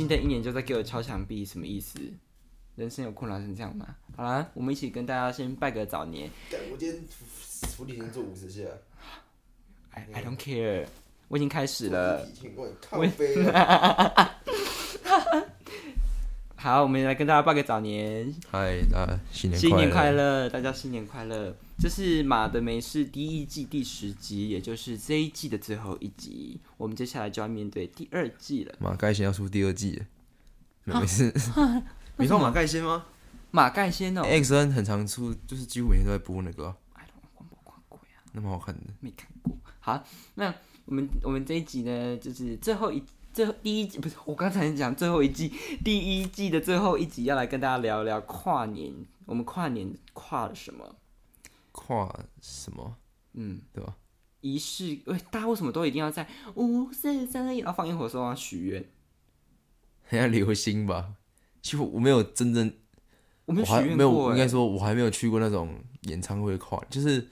[0.00, 2.00] 新的一年就在给我敲墙壁，什么意思？
[2.74, 3.86] 人生有困难成这样吗？
[4.16, 6.30] 好啦，我们一起跟大家先拜个早年。
[6.72, 7.04] 我今天
[7.68, 8.62] 伏地挺身做五十下。
[9.90, 10.86] I I don't care，
[11.28, 12.26] 我已经开始了。
[12.90, 13.06] 我。
[16.62, 20.46] 好，我们来跟大家拜个早年，嗨，大家新年新年快乐！
[20.50, 21.56] 大家新年快乐。
[21.78, 26.60] 这是《马的没事》第一季第十集，也就是这一季的最后一集。
[26.76, 28.74] 我们接下来就要面对第二季了。
[28.78, 30.04] 马盖先要出第二季了，
[30.84, 31.32] 没没事。
[32.18, 33.06] 你看马盖先吗
[33.50, 37.06] 马盖先哦，？X N 很常出，就是几乎每天都在播那个啊，哎，
[37.38, 38.82] 我我看过呀，那么好看的。
[39.00, 39.56] 没看过。
[39.78, 43.02] 好，那我们我们这一集呢，就是最后一
[43.32, 45.52] 最后第一季不是我刚才讲最后一季
[45.84, 48.92] 第一季的最后一集，要来跟大家聊聊跨年。
[49.26, 50.96] 我们跨年跨了什么？
[51.70, 52.96] 跨什么？
[53.34, 53.96] 嗯，对吧？
[54.40, 58.84] 仪式，喂，大家为什么都一定要在五四三二一，然后放烟火的时候要许愿？
[60.02, 61.14] 很像流星吧？
[61.62, 62.72] 其实我没有真正，
[63.44, 67.28] 我没有我还没有，许愿过，哎，应该说我还没有去过那种演唱会跨，就是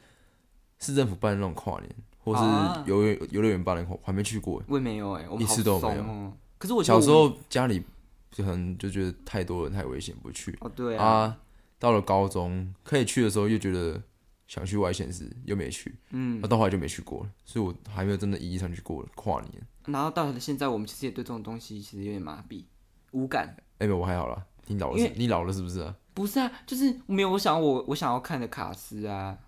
[0.79, 1.93] 市政府办的那种跨年，
[2.33, 4.63] 或啊是游园游乐园办的跨，我还没去过。
[4.67, 6.33] 我也没有哎，我一次都没有。
[6.59, 7.83] 可是我小时候家里
[8.31, 11.37] 就可能就觉得太多人太危险不去哦，对啊，啊，
[11.79, 14.03] 到了高中可以去的时候又觉得
[14.47, 19.63] 想去外县市又没去，嗯啊，，到后来就没去过了，所以我还没有真的意义上去过跨年。
[19.87, 22.65] 然后到了现在，我们其实也对这种东西其实有点麻痹，
[23.13, 23.57] 无感。
[23.79, 25.95] 哎、没有我还好啦，你老了，是你老了是不是啊？
[26.13, 29.39] 不是啊，就是没有我想我我想要看的卡斯啊。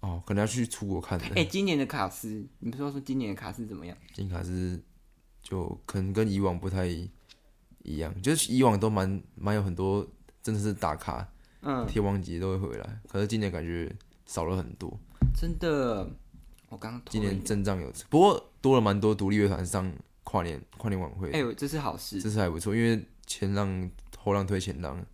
[0.00, 1.26] 哦，可能要去出国看的。
[1.34, 3.96] 哎、今年的卡斯，你不是说说今年的卡斯怎么样？
[4.12, 4.80] 今年卡斯
[5.42, 10.06] 就可能跟以往不太一样，就是以往都蛮蛮有很多
[10.42, 11.26] 真的是打卡，
[11.62, 13.90] 嗯，天王级都会回来，可是今年感觉
[14.26, 14.96] 少了很多。
[15.34, 16.08] 真的，
[16.68, 19.92] 我刚刚今年阵仗有，不过多了蛮多独立乐团上
[20.22, 22.20] 跨年跨年晚会，哎、这是好事。
[22.20, 25.04] 这是还不错，因为前浪后浪推前浪，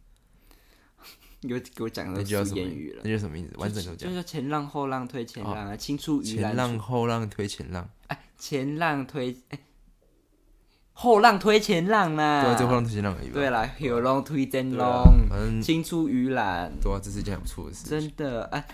[1.45, 3.51] 你给我给我讲那的句谚语了那，叫什么意思？
[3.59, 9.59] 完整的讲，就是前浪后浪推前浪啊，青出于蓝前浪后浪推前浪，哎，前浪推哎、
[10.95, 12.43] 后浪推前浪啦。
[12.43, 13.29] 对啊，这后浪推前浪而已。
[13.29, 16.73] 对啦，后浪推前浪，反正青出于蓝。
[16.81, 17.87] 对啊，这是一件很不错的事。
[17.91, 18.67] 真的哎，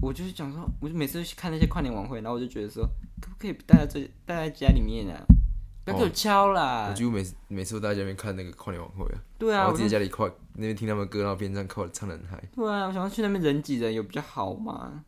[0.00, 2.84] 我就是讲说，我就每次去看那些跨年晚会，然后我就觉得说，
[3.20, 5.20] 可不可以待在这待在家里面啊？
[5.88, 6.88] 不要给我敲啦！
[6.90, 12.48] 我几乎每次每次都在家里面看那个跨年晚会啊，对啊，我自己在家里跨那边听他们歌，然后边唱靠唱的很嗨。
[12.54, 15.04] 对啊，我想要去那边人挤人有比较好吗？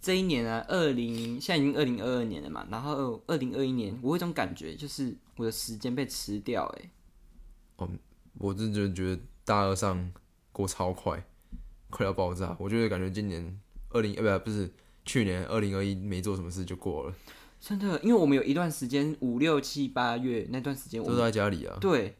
[0.00, 6.90] 这一年啊，二零现在已经二零二二年了嘛，然后二零二一年，我有一种感觉，就是我的时间被吃掉、欸，
[8.34, 10.12] 我真的觉得大二上
[10.52, 11.24] 过超快，
[11.88, 12.54] 快要爆炸。
[12.58, 13.58] 我觉得感觉今年
[13.90, 14.70] 二零呃不不是
[15.06, 17.14] 去年二零二一没做什么事就过了，
[17.66, 22.14] 真的，因为我们有一段时间五六七八月那段时间，我都们在家里啊，对，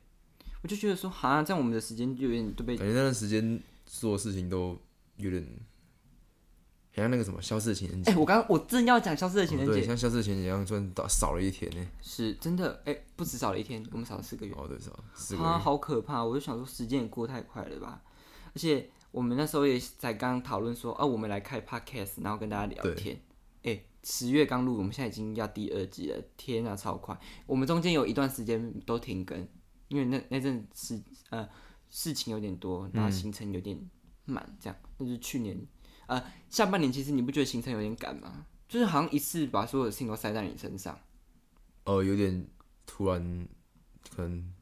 [0.63, 4.81] 我就觉得说，好像这样我们的时间就有点都被感觉那段时间做的事情都
[5.19, 5.45] 有点，
[6.97, 11.87] 好像那个什么消失的情人节哎、，我刚刚我正要讲消失的情人节，像消失的情人节一样，突然少少了一天呢。
[12.01, 15.63] 是真的，哎、不止少了一天，我们少了四个月，哦，对，少四个啊，月。
[15.63, 16.25] 好可怕！
[16.25, 18.01] 我就想说，时间也过太快了吧？
[18.55, 23.21] 而且我们那时候也才刚讨论说，哦、我们来开 podcast，然后跟大家聊对天。
[23.65, 27.19] 哎、十月刚录，我们现在已经要第二季了，天啊，超快！
[27.47, 29.49] 我们中间有一段时间都停更，
[29.89, 31.49] 因为那那阵事呃
[31.89, 33.77] 事情有点多，然后行程有点
[34.27, 34.77] 满，这样。
[34.99, 35.59] 那就是去年
[36.07, 38.47] 呃下半年，其实你不觉得行程有点赶吗？
[38.69, 40.99] 就是好像一次把所有的事情都塞在你身上。
[41.85, 42.47] 哦，有点
[42.87, 43.49] 突然，
[44.15, 44.53] 可能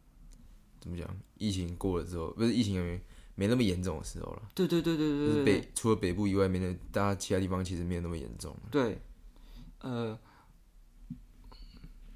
[0.80, 1.08] 怎么讲？
[1.36, 3.00] 疫情过了之后，不是疫情没
[3.34, 4.42] 没那么严重的时候了。
[4.54, 8.54] 对对对对就对北除了北部以外，没那大家其他地方其实没有那么严重。
[8.70, 9.00] 对，
[9.82, 10.18] 呃，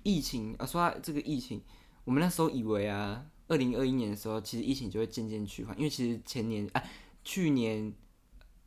[0.03, 1.63] 疫情啊，说到这个疫情，
[2.05, 6.83] 我们那时候以为啊，二零二一年的时候，其实疫情就会渐渐趋缓，因为其实前年啊，
[7.25, 7.93] 去年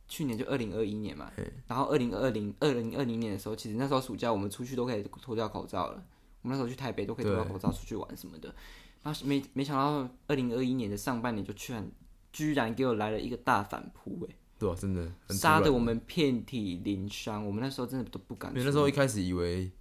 [0.06, 1.32] 去年就二零二一年嘛，
[1.66, 6.04] 然后二零二零二零二零年的时候，其实那时候暑假我们出去都可以脱掉口罩了，
[6.42, 8.54] 我们那时候去台北都可以脱掉口罩出去玩什么的，
[9.02, 11.90] 然后没没想到二零二一年的上半年就居然
[12.32, 19.72] 居然给我来了一个大反扑、欸，对啊，真的杀的我们遍体鳞伤，我们那时候真的都不敢因为那时候一开始以为，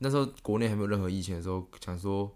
[0.00, 2.30] 那时候国内还没有任何疫情的时候，想说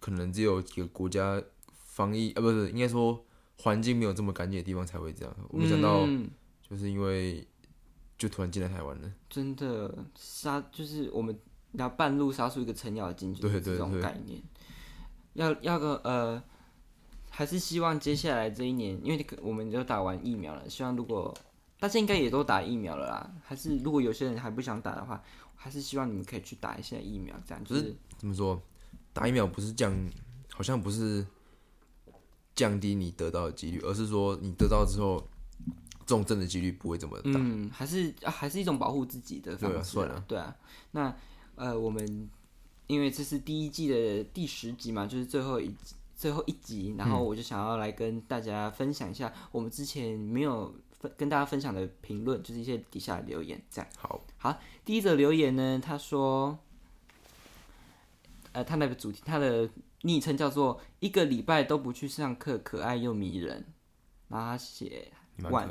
[0.00, 1.40] 可能只有几个国家
[1.76, 3.24] 防疫啊，不是应该说
[3.58, 5.36] 环境没有这么干净的地方才会这样。
[5.50, 6.28] 我没想到，嗯
[6.68, 7.46] 就是因为
[8.18, 9.12] 就突然进来台湾了。
[9.30, 11.38] 真的杀，就是我们
[11.74, 14.42] 要半路杀出一个程咬金，就是这种对对对概念。
[15.34, 16.42] 要要个呃，
[17.36, 21.36] 还是希望接下来这一年，因为我们都打完疫苗了，希望如果
[21.78, 25.22] 大家应该也都打疫苗了啦，还是如果有些人还不想打的话，
[25.54, 28.58] 还是希望你们可以去打一下疫苗，这样就是怎么说？
[29.12, 29.94] 打疫苗不是降
[30.50, 31.26] 好像不是
[32.54, 35.22] 降低你得到的几率，而是说你得到之后
[36.06, 37.32] 重症的几率不会这么大。
[37.34, 40.56] 嗯，还是、啊、还是一种保护自己的方式、对啊算了，对啊。
[40.92, 41.14] 那
[41.56, 42.30] 呃，我们
[42.86, 53.90] 因为这是第一季的第十集嘛，就是最后一集最后一集，然后我就想要来跟大家分享一下我们之前没有分跟大家分享的评论，就是一些底下的留言，这样。
[53.98, 56.58] 好，好，第一则留言呢，他说，
[58.52, 59.68] 呃，他那个主题，他的
[60.00, 63.66] 昵称叫做“一个礼拜都不去上课，可爱又迷人”，
[64.28, 65.68] 然后他写晚。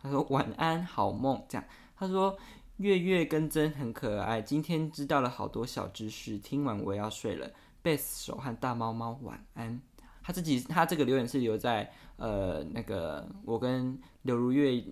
[0.00, 1.44] 他说晚安，好梦。
[1.48, 1.64] 这样，
[1.96, 2.36] 他说
[2.78, 7.48] 月月跟真很可爱，今天知道了好多小知识，听完我要睡了。
[7.82, 9.80] 贝斯手和大猫猫晚安。
[10.22, 14.84] 他自己他这个留言是留在呃那个我跟刘如月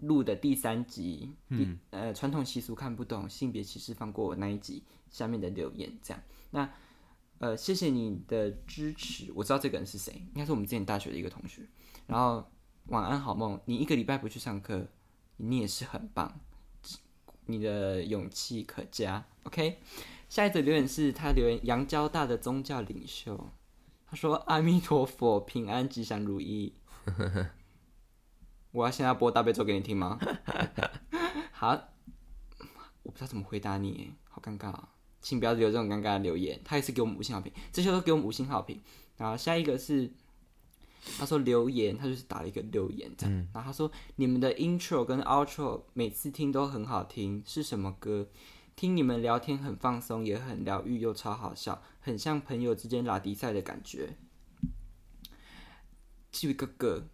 [0.00, 5.90] 录的第三集，嗯呃传统习俗看不懂，性别歧视放过我那一集下面的留言。
[6.02, 6.70] 这样，那
[7.38, 11.62] 呃谢谢你的支持，我知道这个人是谁，应该是我们之前大学的一个同学。
[12.06, 12.46] 然后
[12.88, 14.86] 晚安好梦，你一个礼拜不去上课，
[15.38, 16.38] 你也是很棒，
[17.46, 19.24] 你的勇气可嘉。
[19.44, 19.80] OK，
[20.28, 23.50] 下一则留言是他留言杨交大的宗教领袖，
[24.06, 26.74] 他说阿弥陀佛，平安吉祥如意。
[28.72, 30.18] 我要现在播大悲咒给你听吗？
[31.52, 31.70] 好，
[33.02, 34.90] 我不知道怎么回答你耶，好尴尬、啊，
[35.22, 36.60] 请不要留这种尴尬的留言。
[36.64, 38.80] 他也是给我们五星好评，这些都给我们五星好评。
[39.16, 40.12] 然后下一个是。
[41.16, 48.28] 他说留言，他就是打了一个留言这样，然后他说你们的 intro 跟 outro 每次听都很好听，是什么歌？
[48.78, 54.10] 听你们聊天很放松，也很疗愈，又超好笑，很像朋友之间拉迪赛的感觉。
[56.30, 57.08] 这个歌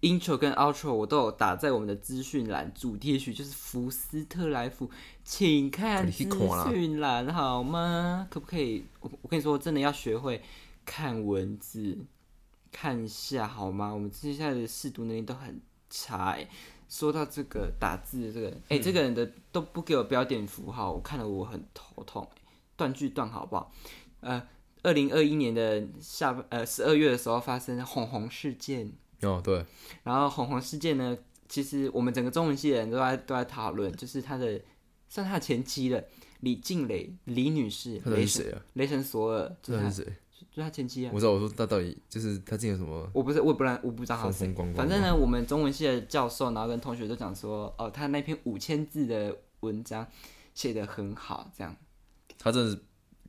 [0.00, 4.90] intro 跟 outro 我都有打在我们的资讯栏，主题曲就是福斯特来福，
[5.22, 6.24] 请看你资
[6.70, 8.26] 讯栏好吗？
[8.32, 8.86] 可不可以？
[9.00, 10.42] 我我跟你说，真的要学会
[10.86, 11.98] 看文字。
[12.72, 13.92] 看一下好吗？
[13.92, 16.48] 我们接下来的视读能力都很差哎。
[16.90, 22.42] 说到这个打字的这个，哎、这个人的都不给我标点符号，我看了我很头痛哎。
[22.76, 23.70] 断句断好不好？
[24.20, 24.42] 呃，
[24.82, 28.90] 二零二一年的下呃十二月的时候发生红红事件，
[29.20, 29.64] 哦，对，
[30.02, 31.16] 然后红红事件呢，
[31.46, 34.58] 其实我们整个中文系的人都在都在讨论，就是他的
[35.10, 36.02] 算他的前妻了，
[36.40, 38.62] 李静蕾李女士，雷神谁啊？
[38.72, 40.16] 雷神索尔，就是谁？
[40.50, 41.10] 就他前妻啊。
[41.12, 50.06] 我知道，我说他到底就是他之前有什么我不是，我也不然我不知道他反正呢，我们中文系的教授，然后跟同学都讲说，哦，他那篇五千字的文章
[50.54, 51.76] 写的很好，这样。
[52.38, 52.76] 他真的是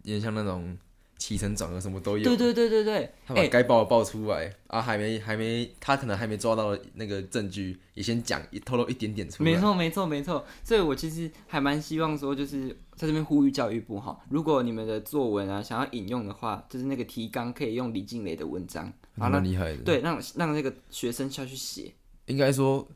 [0.04, 0.78] 有点像那种
[1.22, 2.24] 起承转合什么都有。
[2.24, 9.52] 对对对对对，他把哎、该爆的报出来，啊，还没还没，他可能还没抓到那个证据，也先讲，一透露一点点出来。
[9.52, 10.44] 没错没错没错。
[10.64, 19.84] 所以我其实还蛮希望说，就是在这边呼吁教育部哈，如果你们的作文啊想要引用的话，就是那个提纲可以用李静蕾的文章，啊蛮厉害的。
[19.84, 21.94] 对，让让那个学生下去写。
[22.26, 22.88] 应该说，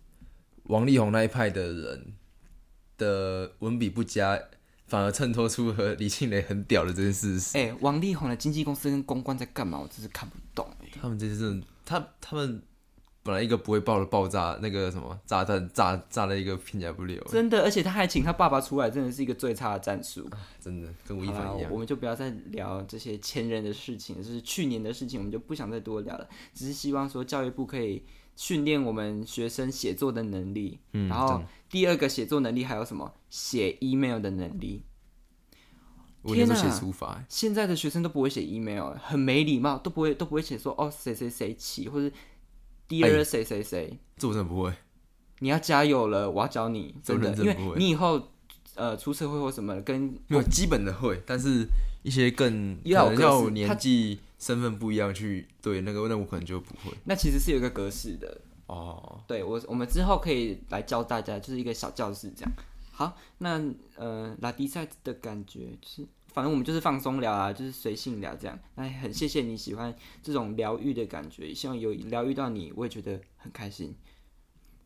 [0.64, 2.14] 王力宏那一派的人
[2.98, 4.40] 的文笔不佳，
[4.88, 7.58] 反而衬托出和李庆雷很屌的这件事实。
[7.58, 9.80] 哎、王力宏的经纪公司跟公关在干嘛？
[9.80, 12.62] 我真是看不懂哎、他们这些真的，他他们
[13.24, 20.30] 本来一个不会爆的爆炸，那个什么炸弹炸炸了一个片甲不留，真的，而且他还请他爸爸出来，真的是一个最差的战术。
[20.62, 21.80] 真的跟吴亦凡一样我。
[21.80, 26.30] 们就不要再聊这些前人的事情，就是去年的事情，我们就不想再多聊了。
[26.54, 28.04] 只是希望说教育部可以
[28.36, 33.14] 训练我们学生写作的能力，嗯然后第二个写作能力还有什么？
[33.30, 34.84] 写 email 的能力。
[36.28, 42.16] 天哪写书法，现在的学生都不会写 email，很没礼貌，都不会都不会写说哦谁谁谁起，或者
[42.90, 44.00] dear 谁谁谁。
[44.18, 44.74] 这我真的不会。
[45.40, 48.30] 你要加油了，我要教你，真的，因为你以后
[48.74, 51.68] 呃出社会或什么跟没有基本的会，但是
[52.02, 56.96] 一些更可要能要年纪、身份不一样去对那个，那我可能就不会。
[57.06, 62.52] 那其实是有一个格式的，哦，对我，我们之后可以来教大家，就是一个小教室这样。
[62.92, 63.60] 好，那
[63.96, 68.60] 呃，拉迪赛的感觉就是，反正我们就是放松聊啊，就是随性聊这样。
[68.76, 73.96] 那很谢谢你喜欢这种疗愈的感觉，希望有疗愈到你，我也觉得很开心。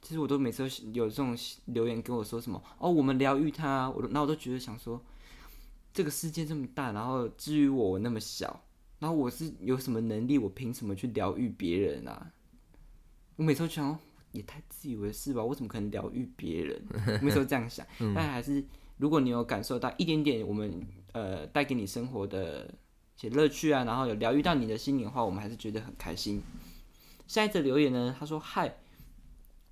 [0.02, 5.04] 其实我都每次都有这种留言跟我说什么哦，我们疗愈他，我都那我都觉得想说，
[5.94, 8.64] 这个世界这么大，然后至于我我那么小，
[9.00, 12.32] 然后我是有什么能力，我凭什么去疗愈别人啊？
[13.38, 14.00] 我每次都想，哦
[14.32, 15.44] 也太自以为是吧？
[15.44, 16.80] 我怎么可能疗愈别人？
[17.20, 18.64] 我每次都这样想， 但还是
[18.98, 22.66] 如果你有感受到一点点我们呃带给你生活的
[23.18, 26.44] 一些乐趣啊，然后有疗愈到你的心灵的话，我们还是觉得很开心。
[27.26, 28.78] 下一则留言呢，他说嗨，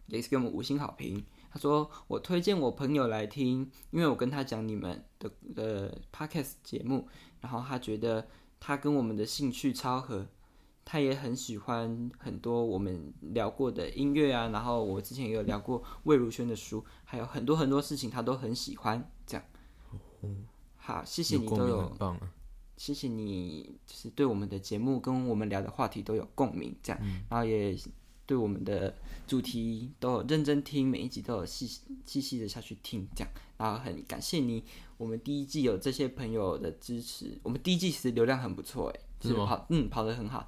[0.08, 1.24] 也是给我们五星好评。
[1.52, 7.08] 他说我推荐我朋友来听，因为我跟他讲你们的呃 podcast 节目，
[7.42, 8.28] 然后他觉得
[8.60, 10.28] 他跟我们的兴趣超合，
[10.84, 19.12] 他也很喜欢很多我们聊过的音乐啊，然后我之前也有聊过魏如萱的书，还有很多很多事情他都很喜欢。
[19.26, 19.46] 这样，
[20.76, 22.32] 好，谢谢你都有很棒啊。
[22.78, 27.76] 谢谢你，就是对我们的节目跟我们聊的话题都有共鸣，这样，然后也
[28.28, 28.94] 对我们的
[29.26, 31.66] 主题都有认真听，每一集都有细
[32.06, 34.64] 细细的下去听，这样，然后很感谢你，
[34.98, 40.48] 我们第一季有这些朋友的支持，我们第一季其实流量很不错，哎，就是吗跑，嗯，跑得很好，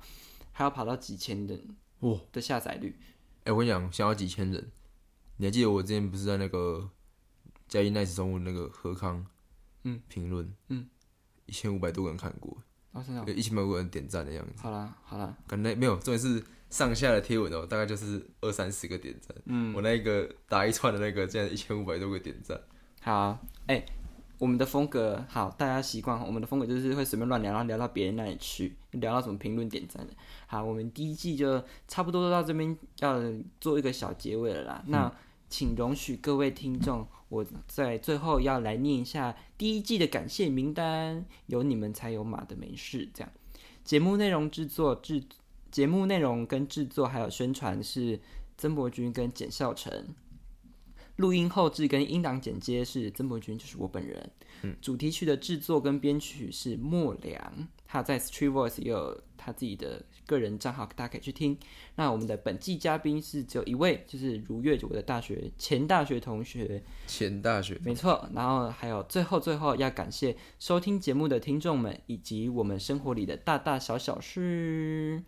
[0.52, 2.20] 还要跑到几千人哇！
[2.34, 2.96] 的下载率，
[3.46, 4.72] 哎、我跟你讲，想要几千人，
[5.38, 6.90] 你还记得我之前不是在那个
[7.70, 9.26] 嘉义 nice 中物那个何康，
[9.84, 10.90] 嗯，评论，嗯，
[11.46, 22.60] 一千五百多个人看过，哦，真的哦，有一千百多个人点赞的样子，好啦好啦，可能没有，重点是上下的贴文哦，大概就是二三十个点赞，嗯，我那个打一串的那个，竟然一千五百多个点赞，
[23.02, 23.86] 好，哎、
[24.38, 26.20] 我们的风格好，大家习惯。
[26.26, 30.14] 我们的风格就是会随便乱聊，然后聊到别人那里去，聊到什么评论点赞的。
[30.48, 33.22] 好，我们第一季就差不多都到这边要
[33.60, 34.84] 做一个小结尾了啦。
[34.88, 35.12] 那
[35.50, 43.10] 请容许各位听众，我在最后要来念一下第一季的感谢名单，有你们才有马的没事。
[43.14, 43.32] 这样，
[43.84, 45.24] 节目内容制作制。
[45.72, 48.20] 节目内容跟制作还有宣传是
[48.58, 50.16] 曾伯君跟简孝成，
[51.18, 54.32] 录音后置跟音档剪接是曾伯君，就是我本人。
[54.64, 61.58] 嗯，主题曲的制作跟编曲是莫良，他在 Street Voice 也有他自己的个人账号，大家可以去听。
[61.96, 68.30] 那我们的本季嘉宾是只有一位，就是如月，我的大学前大学同学，前大学没错。
[68.36, 75.24] 然后还有最后最后要感谢收听节目的听众们，以及我们生活里的大大小小事，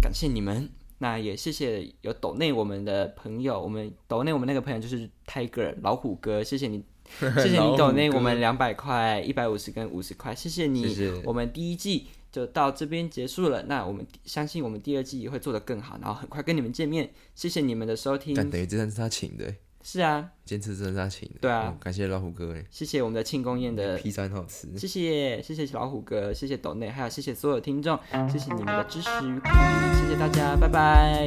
[0.00, 0.70] 感谢你们。
[1.00, 6.82] 那也谢谢有抖内我们的朋友，我们抖内我们那个朋友就是 Tiger 老虎哥，谢谢你，
[7.20, 10.88] 谢谢你抖内我们两百块、一百五十跟五十块，谢谢你。
[10.88, 11.22] 谢谢。
[11.24, 17.10] 我们第一季就到这边结束了，那我们相信我们第二季也会做得更好，然后很快跟你们见面。
[17.34, 18.34] 谢谢你们的收听。
[18.34, 21.68] 但等于这餐是他请的欸，是啊，今天吃真的是他请的，对啊。
[21.68, 27.98] 嗯感谢老虎哥哎，谢谢我们的庆功宴的披萨很好吃，谢谢谢谢老虎哥，谢谢抖内，还有谢谢所有听众，
[28.30, 31.26] 谢谢你们的支持与鼓励，谢谢大家，拜拜，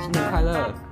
[0.00, 0.87] 新年快乐。